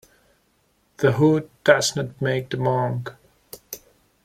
The 0.97 1.11
hood 1.11 1.47
does 1.63 1.95
not 1.95 2.19
make 2.19 2.49
the 2.49 2.57
monk. 2.57 3.11